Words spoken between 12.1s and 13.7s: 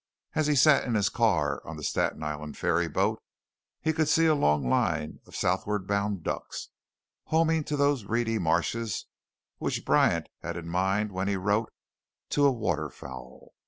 "To a Waterfowl."